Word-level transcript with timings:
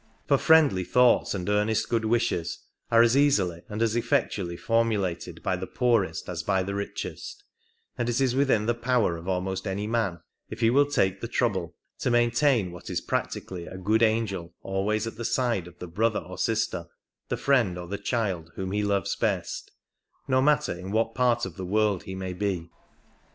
For 0.27 0.39
friendly 0.39 0.83
thoughts 0.83 1.35
and 1.35 1.47
earnest 1.47 1.87
good 1.87 2.05
wishes 2.05 2.57
are 2.89 3.03
as 3.03 3.15
easily 3.15 3.61
and 3.69 3.83
as 3.83 3.95
effectually 3.95 4.57
formu 4.57 4.97
lated 4.97 5.43
by 5.43 5.55
the 5.55 5.67
poorest 5.67 6.27
as 6.27 6.41
by 6.41 6.63
the 6.63 6.73
richest, 6.73 7.43
and 7.99 8.09
it 8.09 8.19
is 8.19 8.33
within 8.35 8.65
the 8.65 8.73
power 8.73 9.15
of 9.15 9.27
almost 9.27 9.67
any 9.67 9.85
man, 9.85 10.19
if 10.49 10.61
he 10.61 10.71
will 10.71 10.87
take 10.87 11.21
the 11.21 11.27
trouble, 11.27 11.75
to 11.99 12.09
maintain 12.09 12.71
what 12.71 12.89
is 12.89 12.99
practically 12.99 13.67
a 13.67 13.77
good 13.77 14.01
angel 14.01 14.55
always 14.63 15.05
at 15.05 15.17
the 15.17 15.23
side 15.23 15.67
of 15.67 15.77
the 15.77 15.85
brother 15.87 16.21
or 16.21 16.39
sister, 16.39 16.87
the 17.29 17.37
friend 17.37 17.77
or 17.77 17.85
the 17.87 17.99
child 17.99 18.51
whom 18.55 18.71
he 18.71 18.81
loves 18.81 19.15
best, 19.15 19.69
no 20.27 20.41
matter 20.41 20.73
in 20.73 20.89
what 20.91 21.13
part 21.13 21.45
of 21.45 21.57
the 21.57 21.63
world 21.63 22.05
he 22.05 22.15
may 22.15 22.33
be. 22.33 22.71